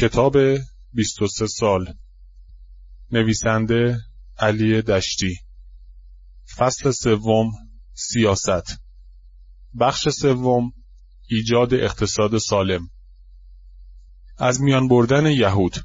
[0.00, 0.36] کتاب
[0.92, 1.94] 23 سال.
[3.12, 3.98] نویسنده
[4.38, 5.36] علی دشتی.
[6.56, 7.50] فصل سوم
[7.94, 8.80] سیاست.
[9.80, 10.72] بخش سوم
[11.28, 12.90] ایجاد اقتصاد سالم.
[14.38, 15.76] از میان بردن یهود.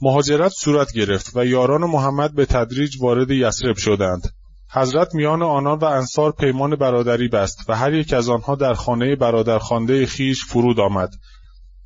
[0.00, 4.34] مهاجرت صورت گرفت و یاران محمد به تدریج وارد یسرب شدند.
[4.70, 9.16] حضرت میان آنان و انصار پیمان برادری بست و هر یک از آنها در خانه
[9.16, 11.10] برادرخوانده خیش فرود آمد.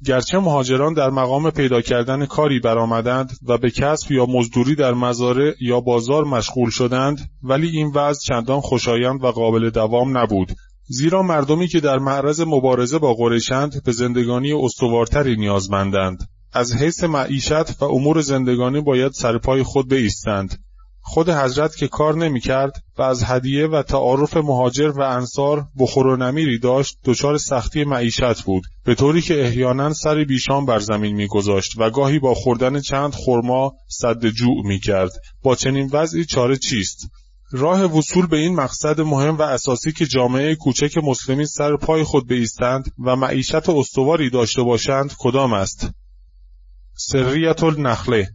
[0.06, 5.54] گرچه مهاجران در مقام پیدا کردن کاری برآمدند و به کسب یا مزدوری در مزارع
[5.60, 10.52] یا بازار مشغول شدند ولی این وضع چندان خوشایند و قابل دوام نبود.
[10.88, 16.28] زیرا مردمی که در معرض مبارزه با قریشند به زندگانی استوارتری نیازمندند.
[16.52, 20.58] از حیث معیشت و امور زندگانی باید سرپای خود بایستند
[21.08, 26.06] خود حضرت که کار نمی کرد و از هدیه و تعارف مهاجر و انصار بخور
[26.06, 28.64] و نمیری داشت دچار سختی معیشت بود.
[28.84, 33.72] به طوری که احیانا سر بیشان بر زمین میگذاشت و گاهی با خوردن چند خرما
[33.88, 35.10] صد جوع می کرد
[35.42, 37.10] با چنین وضعی چاره چیست؟
[37.52, 42.28] راه وصول به این مقصد مهم و اساسی که جامعه کوچک مسلمین سر پای خود
[42.28, 45.90] بایستند و معیشت استواری داشته باشند کدام است؟
[46.96, 48.28] سریت النخله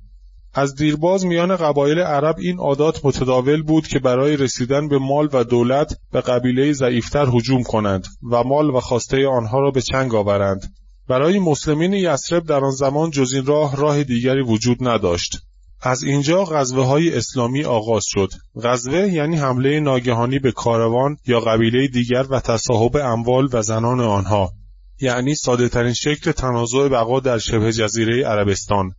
[0.56, 5.44] از دیرباز میان قبایل عرب این عادات متداول بود که برای رسیدن به مال و
[5.44, 10.74] دولت به قبیله ضعیفتر هجوم کنند و مال و خواسته آنها را به چنگ آورند.
[11.08, 15.38] برای مسلمین یسرب در آن زمان جز این راه راه دیگری وجود نداشت.
[15.82, 18.30] از اینجا غزوه های اسلامی آغاز شد.
[18.64, 24.52] غزوه یعنی حمله ناگهانی به کاروان یا قبیله دیگر و تصاحب اموال و زنان آنها.
[25.02, 28.92] یعنی ساده ترین شکل تنازع بقا در شبه جزیره عربستان.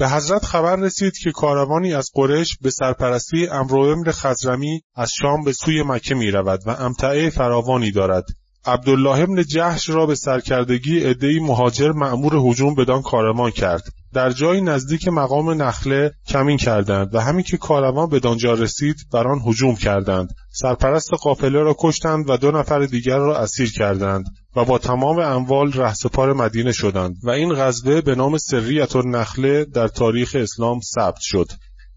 [0.00, 5.52] به حضرت خبر رسید که کاروانی از قرش به سرپرستی امروامر خزرمی از شام به
[5.52, 8.24] سوی مکه می رود و امتعه فراوانی دارد.
[8.64, 13.82] عبدالله ابن جهش را به سرکردگی عدهای مهاجر معمور هجوم بدان کاروان کرد.
[14.12, 19.28] در جایی نزدیک مقام نخله کمین کردند و همین که کاروان به دانجا رسید بر
[19.28, 20.28] آن هجوم کردند.
[20.50, 24.24] سرپرست قافله را کشتند و دو نفر دیگر را اسیر کردند
[24.56, 29.88] و با تمام اموال رهسپار مدینه شدند و این غزوه به نام سریت نخله در
[29.88, 31.50] تاریخ اسلام ثبت شد.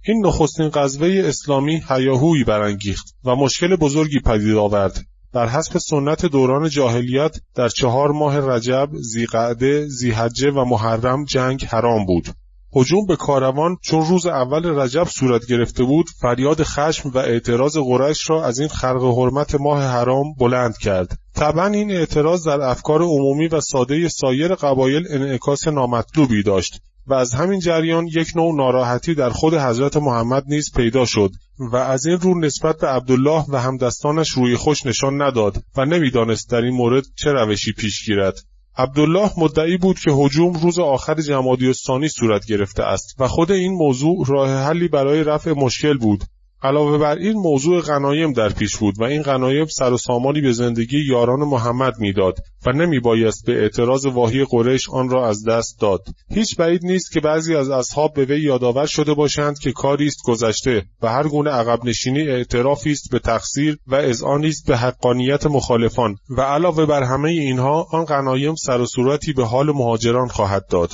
[0.07, 5.05] این نخستین غزوه اسلامی هیاهویی برانگیخت و مشکل بزرگی پدید آورد.
[5.33, 12.05] بر حسب سنت دوران جاهلیت در چهار ماه رجب، زیقعده، زیحجه و محرم جنگ حرام
[12.05, 12.27] بود.
[12.75, 18.29] هجوم به کاروان چون روز اول رجب صورت گرفته بود فریاد خشم و اعتراض قریش
[18.29, 23.47] را از این خرق حرمت ماه حرام بلند کرد طبعا این اعتراض در افکار عمومی
[23.47, 29.29] و ساده سایر قبایل انعکاس نامطلوبی داشت و از همین جریان یک نوع ناراحتی در
[29.29, 34.29] خود حضرت محمد نیز پیدا شد و از این رو نسبت به عبدالله و همدستانش
[34.29, 38.39] روی خوش نشان نداد و نمی‌دانست در این مورد چه روشی پیش گیرد.
[38.77, 41.73] عبدالله مدعی بود که هجوم روز آخر جمادی
[42.09, 46.23] صورت گرفته است و خود این موضوع راه حلی برای رفع مشکل بود.
[46.63, 50.51] علاوه بر این موضوع غنایم در پیش بود و این غنایم سر و سامانی به
[50.51, 55.79] زندگی یاران محمد می‌داد و نمی بایست به اعتراض واهی قریش آن را از دست
[55.79, 56.05] داد.
[56.29, 60.19] هیچ بعید نیست که بعضی از اصحاب به وی یادآور شده باشند که کاری است
[60.25, 65.45] گذشته و هر گونه عقب نشینی اعترافی است به تقصیر و اذعانی است به حقانیت
[65.45, 70.67] مخالفان و علاوه بر همه اینها آن غنایم سر و صورتی به حال مهاجران خواهد
[70.69, 70.91] داد.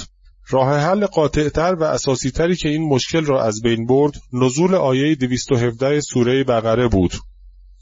[0.49, 6.01] راه حل قاطعتر و اساسیتری که این مشکل را از بین برد نزول آیه 217
[6.01, 7.13] سوره بقره بود.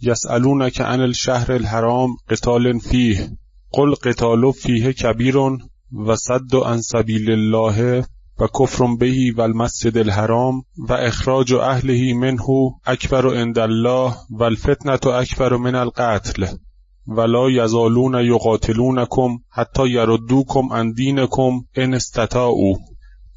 [0.01, 3.29] یسالونک عن الشهر الحرام قتال فیه
[3.71, 5.37] قل قتال فیه کبیر
[6.07, 8.05] و صد عن سبیل الله
[8.39, 12.45] و کفر بهی و المسجد الحرام و اخراج اهله منه
[12.85, 16.45] اکبر عند الله و الفتنة اکبر من القتل.
[17.07, 22.73] ولا یزالون یقاتلونکم حتی یردوکم عن دینکم ان استطاعوا.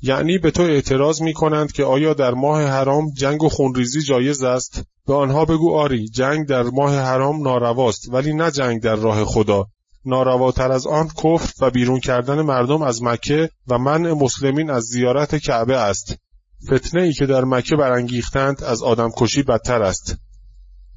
[0.02, 4.42] یعنی به تو اعتراض می کنند که آیا در ماه حرام جنگ و خونریزی جایز
[4.42, 9.24] است؟ به آنها بگو آری جنگ در ماه حرام نارواست ولی نه جنگ در راه
[9.24, 9.66] خدا.
[10.04, 15.36] نارواتر از آن کفر و بیرون کردن مردم از مکه و منع مسلمین از زیارت
[15.36, 16.16] کعبه است.
[16.72, 20.16] فتنه ای که در مکه برانگیختند از آدمکشی بدتر است.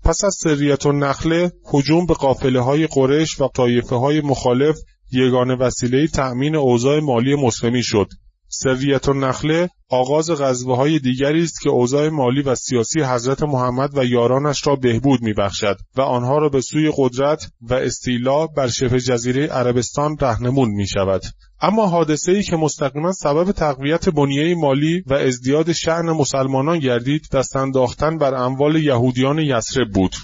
[0.04, 4.76] پس از سریت نخله هجوم به قافله های قرش و طایفه های مخالف
[5.12, 8.08] یگانه وسیله تأمین اوضاع مالی مسلمی شد.
[8.54, 14.06] سریت نخله آغاز غزوه های دیگری است که اوضاع مالی و سیاسی حضرت محمد و
[14.06, 19.48] یارانش را بهبود میبخشد و آنها را به سوی قدرت و استیلا بر شبه جزیره
[19.48, 21.22] عربستان رهنمون می شود.
[21.62, 27.56] اما حادثه ای که مستقیما سبب تقویت بنیه مالی و ازدیاد شعن مسلمانان گردید دست
[27.56, 30.16] انداختن بر اموال یهودیان یسرب بود.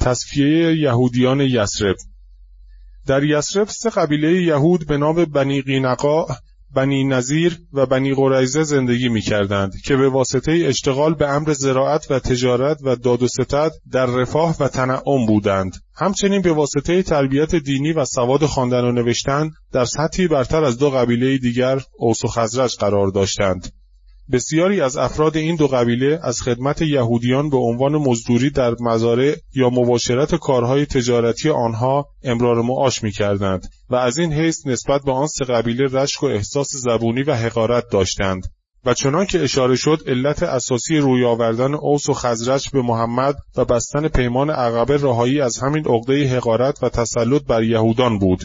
[0.00, 1.96] تصفیه یهودیان یسرب
[3.06, 6.26] در یسرب سه قبیله یهود به نام بنی قینقا،
[6.74, 12.10] بنی نظیر و بنی قریزه زندگی می کردند که به واسطه اشتغال به امر زراعت
[12.10, 15.72] و تجارت و داد و ستد در رفاه و تنعم بودند.
[15.94, 20.90] همچنین به واسطه تربیت دینی و سواد خواندن و نوشتن در سطحی برتر از دو
[20.90, 23.81] قبیله دیگر اوس و خزرج قرار داشتند.
[24.32, 29.70] بسیاری از افراد این دو قبیله از خدمت یهودیان به عنوان مزدوری در مزارع یا
[29.70, 35.26] مباشرت کارهای تجارتی آنها امرار معاش می کردند و از این حیث نسبت به آن
[35.26, 38.42] سه قبیله رشک و احساس زبونی و حقارت داشتند.
[38.84, 43.64] و چنان که اشاره شد علت اساسی روی آوردن اوس و خزرج به محمد و
[43.64, 48.42] بستن پیمان عقبه رهایی از همین عقده حقارت و تسلط بر یهودان بود.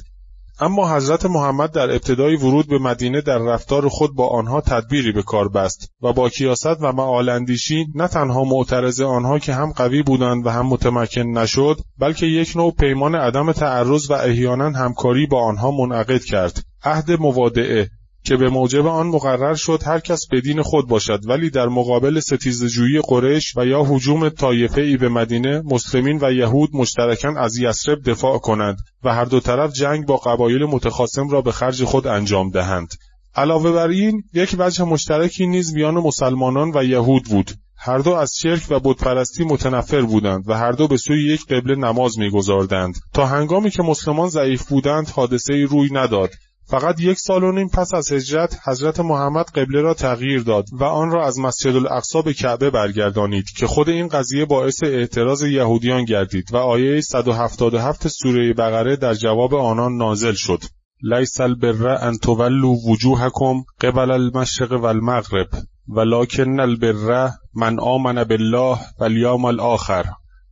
[0.59, 5.23] اما حضرت محمد در ابتدای ورود به مدینه در رفتار خود با آنها تدبیری به
[5.23, 10.45] کار بست و با کیاست و معالندیشی نه تنها معترض آنها که هم قوی بودند
[10.45, 15.71] و هم متمکن نشد بلکه یک نوع پیمان عدم تعرض و احیانا همکاری با آنها
[15.71, 16.63] منعقد کرد.
[16.83, 17.89] عهد موادعه
[18.27, 21.19] که به موجب آن مقرر شد هر کس به دین خود باشد.
[21.25, 26.69] ولی در مقابل ستیزجویی قریش و یا حجوم طایفه ای به مدینه مسلمین و یهود
[26.73, 31.51] مشترکاً از یسرب دفاع کنند و هر دو طرف جنگ با قبایل متخاصم را به
[31.51, 32.87] خرج خود انجام دهند.
[33.35, 37.51] علاوه بر این یک وجه مشترکی نیز میان مسلمانان و یهود بود.
[37.77, 41.75] هر دو از شرک و بتپرستی متنفر بودند و هر دو به سوی یک قبله
[41.75, 42.95] نماز میگذاردند.
[43.13, 46.29] تا هنگامی که مسلمان ضعیف بودند حادثه روی نداد.
[46.69, 50.83] فقط یک سال و نیم پس از هجرت حضرت محمد قبله را تغییر داد و
[50.83, 56.05] آن را از مسجد الاقصا به کعبه برگردانید که خود این قضیه باعث اعتراض یهودیان
[56.05, 60.59] گردید و آیه 177 سوره بقره در جواب آنان نازل شد.
[61.01, 65.47] لیس البر ان تولوا وجوهکم قبل المشرق والمغرب
[65.87, 70.05] ولکن البر من آمن بالله والیوم الاخر.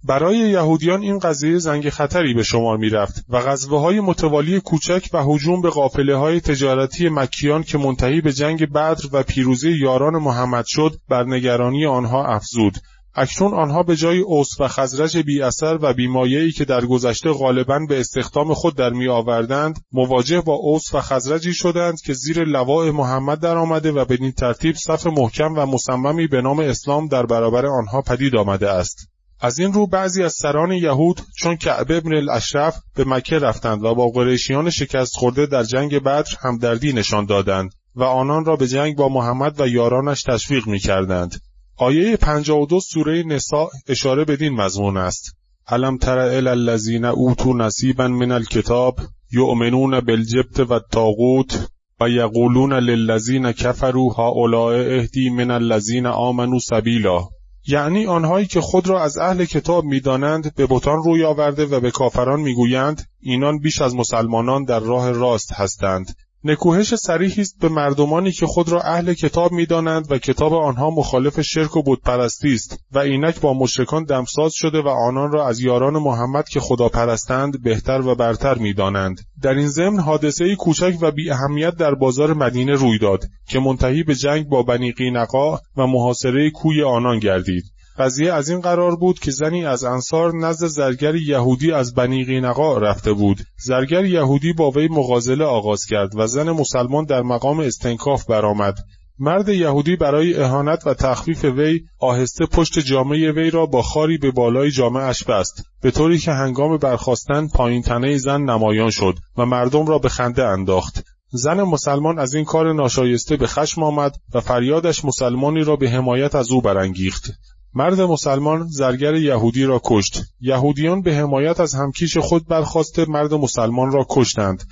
[0.07, 5.09] برای یهودیان این قضیه زنگ خطری به شمار می رفت و غزوه های متوالی کوچک
[5.13, 10.13] و هجوم به قافله های تجارتی مکیان که منتهی به جنگ بدر و پیروزی یاران
[10.13, 12.77] محمد شد بر نگرانی آنها افزود.
[13.15, 17.79] اکنون آنها به جای اوس و خزرج بی اثر و بیمایه‌ای که در گذشته غالبا
[17.89, 22.91] به استخدام خود در می آوردند مواجه با اوس و خزرجی شدند که زیر لواء
[22.91, 27.65] محمد در آمده و بدین ترتیب صف محکم و مصممی به نام اسلام در برابر
[27.65, 29.14] آنها پدید آمده است.
[29.39, 33.95] از این رو بعضی از سران یهود چون کعبه ابن الاشرف به مکه رفتند و
[33.95, 38.95] با قریشیان شکست خورده در جنگ بدر همدردی نشان دادند و آنان را به جنگ
[38.95, 41.41] با محمد و یارانش تشویق می کردند.
[41.77, 45.35] آیه 52 سوره نساء اشاره بدین مضمون است.
[45.67, 48.99] علم تر ال الذین اوتوا نصیبا من الکتاب
[49.31, 51.69] یؤمنون بالجبت و الطاغوت
[52.01, 57.27] و یقولون للذین کفروا هؤلاء اهدی من الذین آمنوا سبیلا
[57.67, 61.91] یعنی آنهایی که خود را از اهل کتاب می‌دانند به بتان روی آورده و به
[61.91, 66.15] کافران می‌گویند اینان بیش از مسلمانان در راه راست هستند.
[66.47, 71.41] نکوهش صریحی است به مردمانی که خود را اهل کتاب می‌دانند و کتاب آنها مخالف
[71.41, 75.93] شرک و بتپرستی است و اینک با مشرکان دمساز شده و آنان را از یاران
[75.93, 79.21] محمد که خدا پرستند بهتر و برتر می‌دانند.
[79.41, 84.03] در این ضمن حادثه کوچک و بی اهمیت در بازار مدینه روی داد که منتهی
[84.03, 87.74] به جنگ با بنی قینقا و محاصره کوی آنان گردید.
[87.97, 92.77] قضیه از این قرار بود که زنی از انصار نزد زرگر یهودی از بنی قینقا
[92.77, 93.37] رفته بود.
[93.57, 98.75] زرگر یهودی با وی مغازله آغاز کرد و زن مسلمان در مقام استنکاف برآمد.
[99.19, 104.31] مرد یهودی برای اهانت و تخفیف وی آهسته پشت جامعه وی را با خاری به
[104.31, 109.85] بالای جامعش بست به طوری که هنگام برخواستن پایین تنه زن نمایان شد و مردم
[109.85, 111.03] را به خنده انداخت.
[111.31, 116.35] زن مسلمان از این کار ناشایسته به خشم آمد و فریادش مسلمانی را به حمایت
[116.35, 117.31] از او برانگیخت.
[117.75, 120.21] مرد مسلمان زرگر یهودی را کشت.
[120.39, 124.63] یهودیان به حمایت از همکیش خود برخواسته مرد مسلمان را کشتند.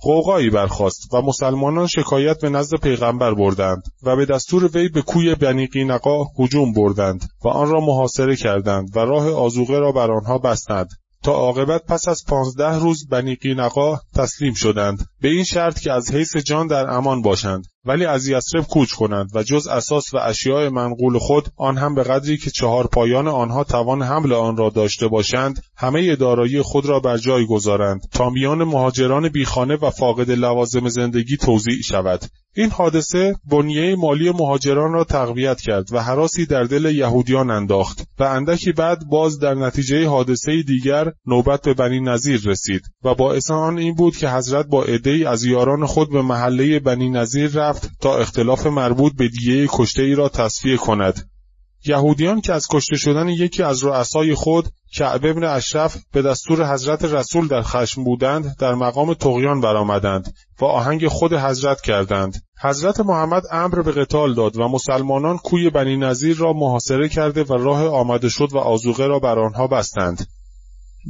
[0.00, 5.34] قوقایی برخاست و مسلمانان شکایت به نزد پیغمبر بردند و به دستور وی به کوی
[5.34, 10.38] بنی قینقا هجوم بردند و آن را محاصره کردند و راه آزوقه را بر آنها
[10.38, 10.88] بستند.
[11.22, 15.06] تا عاقبت پس از پانزده روز بنی قینقا تسلیم شدند.
[15.20, 17.66] به این شرط که از حیث جان در امان باشند.
[17.86, 22.02] ولی از یسرب کوچ کنند و جز اساس و اشیاء منقول خود آن هم به
[22.02, 27.00] قدری که چهار پایان آنها توان حمل آن را داشته باشند همه دارایی خود را
[27.00, 28.00] بر جای گذارند.
[28.12, 32.24] تا میان مهاجران بیخانه و فاقد لوازم زندگی توضیع شود.
[32.58, 38.24] این حادثه بنیه مالی مهاجران را تقویت کرد و حراسی در دل یهودیان انداخت و
[38.24, 43.78] اندکی بعد باز در نتیجه حادثه دیگر نوبت به بنی نظیر رسید و باعث آن
[43.78, 47.90] این بود که حضرت با عدهای از یاران خود به محله بنی نظیر رفت رفت
[48.00, 51.30] تا اختلاف مربوط به دیه کشته ای را تصفیه کند.
[51.86, 57.04] یهودیان که از کشته شدن یکی از رؤسای خود کعب ابن اشرف به دستور حضرت
[57.04, 63.42] رسول در خشم بودند در مقام تقیان برآمدند و آهنگ خود حضرت کردند حضرت محمد
[63.52, 68.28] امر به قتال داد و مسلمانان کوی بنی نظیر را محاصره کرده و راه آمده
[68.28, 70.26] شد و آزوغه را بر آنها بستند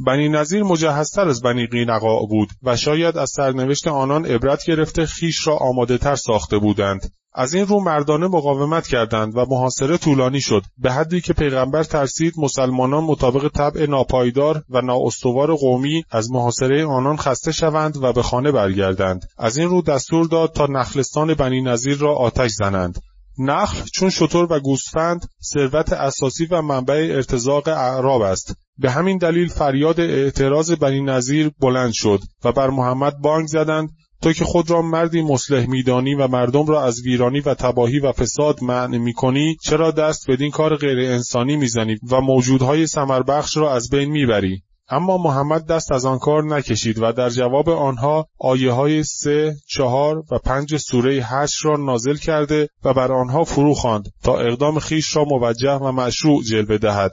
[0.05, 5.47] بنی نظیر مجهزتر از بنی قینقا بود و شاید از سرنوشت آنان عبرت گرفته خیش
[5.47, 7.11] را آماده تر ساخته بودند.
[7.39, 12.33] از این رو مردانه مقاومت کردند و محاصره طولانی شد به حدی که پیغمبر ترسید
[12.37, 18.51] مسلمانان مطابق طبع ناپایدار و نااستوار قومی از محاصره آنان خسته شوند و به خانه
[18.51, 19.25] برگردند.
[19.37, 22.99] از این رو دستور داد تا نخلستان بنی نظیر را آتش زنند.
[23.39, 28.55] نخل چون شطور و گوسفند ثروت اساسی و منبع ارتزاق اعراب است.
[28.77, 33.89] به همین دلیل فریاد اعتراض بنی نظیر بلند شد و بر محمد بانگ زدند
[34.21, 38.11] تو که خود را مردی مصلح میدانی و مردم را از ویرانی و تباهی و
[38.11, 43.89] فساد منع می‌کنی چرا دست بدین کار غیر انسانی می‌زنی و موجودهای سمربخش را از
[43.89, 49.03] بین می‌بری؟ اما محمد دست از آن کار نکشید و در جواب آنها آیه های
[49.03, 54.39] سه، چهار و پنج سوره هشت را نازل کرده و بر آنها فرو خواند تا
[54.39, 57.11] اقدام خیش را موجه و مشروع جلوه دهد.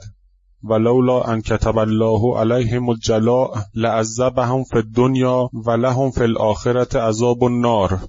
[0.69, 7.99] ولولا ان کتب الله علیهم الجلاء لعذبهم فی الدنیا و لهم فی الاخره عذاب النار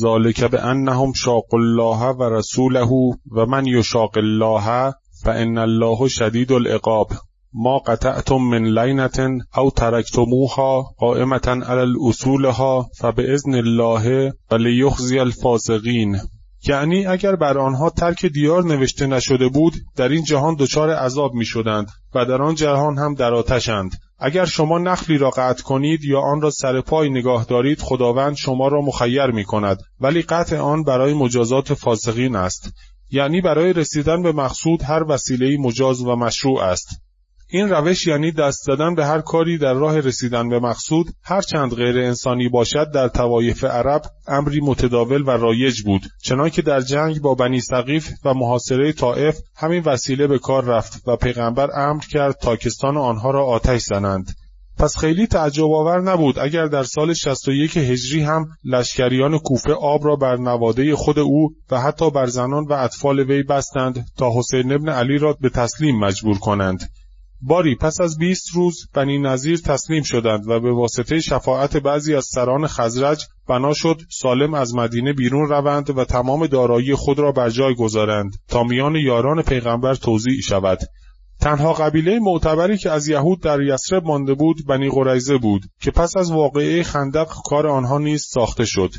[0.00, 2.88] ذلک بانهم شاق الله و رسوله
[3.32, 4.94] و من یشاق الله
[5.24, 7.08] فان الله شدید العقاب
[7.58, 9.20] ما قطعتم من لینة
[9.56, 16.18] او ترکتموها قائمة علی اصولها فباذن الله ولیخزی الفاسقین.
[16.68, 21.44] یعنی اگر بر آنها ترک دیار نوشته نشده بود در این جهان دچار عذاب می
[21.44, 23.90] شدند و در آن جهان هم در آتشند.
[24.18, 28.68] اگر شما نخلی را قطع کنید یا آن را سر پای نگاه دارید خداوند شما
[28.68, 32.72] را مخیر می کند ولی قطع آن برای مجازات فاسقین است.
[33.10, 37.05] یعنی برای رسیدن به مقصود هر وسیله مجاز و مشروع است.
[37.48, 41.98] این روش یعنی دست زدن به هر کاری در راه رسیدن به مقصود هرچند غیر
[41.98, 47.60] انسانی باشد در توایف عرب امری متداول و رایج بود چنانکه در جنگ با بنی
[47.60, 53.30] سقیف و محاصره طائف همین وسیله به کار رفت و پیغمبر امر کرد تاکستان آنها
[53.30, 54.26] را آتش زنند.
[54.78, 60.16] پس خیلی تعجب آور نبود اگر در سال 61 هجری هم لشکریان کوفه آب را
[60.16, 64.88] بر نواده خود او و حتی بر زنان و اطفال وی بستند تا حسین ابن
[64.88, 66.90] علی را به تسلیم مجبور کنند.
[67.40, 72.26] باری پس از بیست روز بنی نظیر تسلیم شدند و به واسطه شفاعت بعضی از
[72.34, 77.50] سران خزرج بنا شد سالم از مدینه بیرون روند و تمام دارایی خود را بر
[77.50, 80.78] جای گذارند تا میان یاران پیغمبر توضیع شود.
[81.40, 86.16] تنها قبیله معتبری که از یهود در یسرب مانده بود بنی قریزه بود که پس
[86.16, 88.90] از واقعه خندق کار آنها نیز ساخته شد.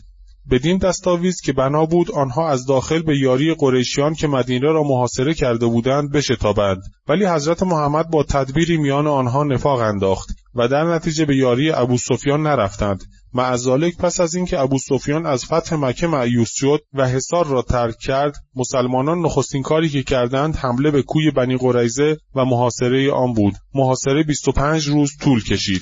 [0.51, 5.34] بدین دستاویز که بنا بود آنها از داخل به یاری قریشیان که مدینه را محاصره
[5.34, 6.82] کرده بودند بشتابند.
[7.08, 11.98] ولی حضرت محمد با تدبیری میان آنها نفاق انداخت و در نتیجه به یاری ابو
[11.98, 13.04] سفیان نرفتند.
[13.34, 17.98] معذالک پس از اینکه ابو سفیان از فتح مکه معیوس شد و حصار را ترک
[17.98, 23.54] کرد مسلمانان نخستین کاری که کردند حمله به کوی بنی قریزه و محاصره آن بود.
[23.74, 25.82] محاصره 25 روز طول کشید.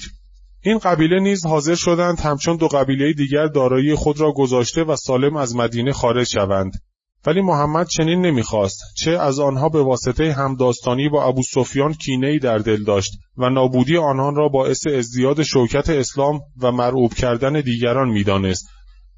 [0.66, 5.36] این قبیله نیز حاضر شدند همچون دو قبیله دیگر دارایی خود را گذاشته و سالم
[5.36, 6.72] از مدینه خارج شوند.
[7.26, 12.58] ولی محمد چنین نمی‌خواست چه از آنها به واسطه همداستانی با ابو سفیان کینهای در
[12.58, 18.68] دل داشت و نابودی آنان را باعث ازدیاد شوکت اسلام و مرعوب کردن دیگران می‌دانست.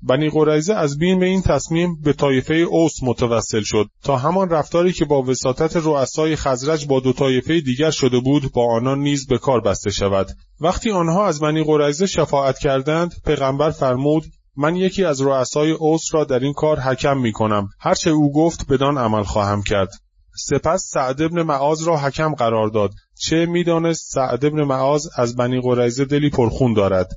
[0.02, 3.86] بنی قریزه از بین این تصمیم به طایفه اوس متوسل شد.
[4.04, 8.76] تا همان رفتاری که با وساطت رؤسای خزرج با دو طایفه دیگر شده بود با
[8.76, 10.28] آنان نیز به کار بسته شود.
[10.62, 14.24] وقتی آنها از بنی قریزه شفاعت کردند پیغمبر فرمود
[14.58, 17.70] من یکی از رؤسای اوس را در این کار حکم می کنم.
[17.80, 19.90] هرچه او گفت بدان عمل خواهم کرد.
[20.36, 22.92] سپس سعد ابن معاذ را حکم قرار داد.
[23.20, 27.10] چه می‌دانست سعد ابن معاذ از بنی قریزه دلی پرخون دارد؟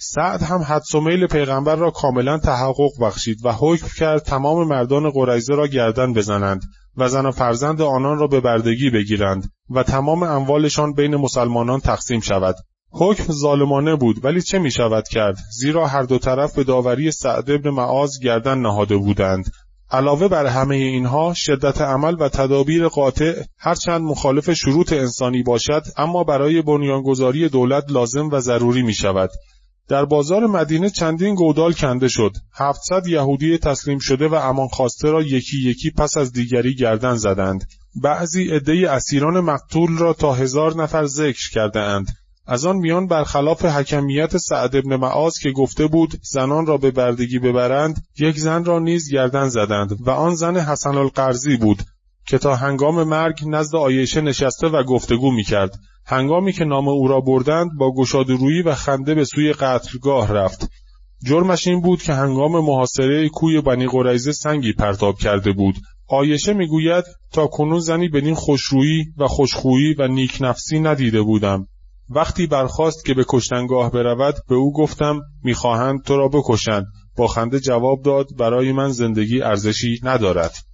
[0.00, 5.10] سعد هم حدس و میل پیغمبر را کاملا تحقق بخشید و حکم کرد تمام مردان
[5.10, 6.62] قریزه را گردن بزنند
[6.96, 12.20] و زن و فرزند آنان را به بردگی بگیرند و تمام اموالشان بین مسلمانان تقسیم
[12.20, 12.56] شود.
[12.90, 17.50] حکم ظالمانه بود ولی چه می شود کرد؟ زیرا هر دو طرف به داوری سعد
[17.50, 19.50] ابن معاذ گردن نهاده بودند.
[19.90, 26.24] علاوه بر همه اینها شدت عمل و تدابیر قاطع هرچند مخالف شروط انسانی باشد اما
[26.24, 29.30] برای بنیانگذاری دولت لازم و ضروری می شود.
[29.88, 32.32] در بازار مدینه چندین گودال کنده شد.
[32.54, 37.64] 700 یهودی تسلیم شده و امان خواسته را یکی یکی پس از دیگری گردن زدند.
[38.02, 42.06] بعضی عده اسیران مقتول را تا هزار نفر ذکر کرده اند.
[42.46, 47.38] از آن میان برخلاف حکمیت سعد ابن معاذ که گفته بود زنان را به بردگی
[47.38, 51.82] ببرند یک زن را نیز گردن زدند و آن زن حسن القرزی بود
[52.26, 55.78] که تا هنگام مرگ نزد آیشه نشسته و گفتگو می کرد.
[56.10, 60.70] هنگامی که نام او را بردند با گشاد روی و خنده به سوی قتلگاه رفت.
[61.24, 65.74] جرمش این بود که هنگام محاصره کوی بنی قریزه سنگی پرتاب کرده بود.
[66.08, 71.68] آیشه می‌گوید تا کنون زنی بدین خوشرویی و خوشخویی و نیک نفسی ندیده بودم.
[72.10, 76.86] وقتی برخواست که به کشتنگاه برود به او گفتم می‌خواهند تو را بکشند
[77.16, 80.67] با خنده جواب داد برای من زندگی ارزشی ندارد